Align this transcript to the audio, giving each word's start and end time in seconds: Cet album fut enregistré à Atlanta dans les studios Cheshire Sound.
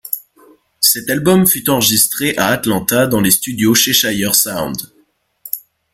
Cet 0.79 1.11
album 1.11 1.45
fut 1.45 1.69
enregistré 1.69 2.35
à 2.35 2.47
Atlanta 2.47 3.05
dans 3.05 3.21
les 3.21 3.29
studios 3.29 3.75
Cheshire 3.75 4.33
Sound. 4.33 4.91